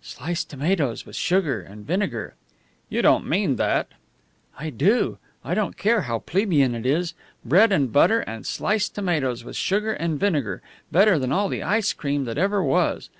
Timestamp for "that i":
3.56-4.70